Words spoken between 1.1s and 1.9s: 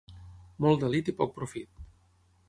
i poc profit.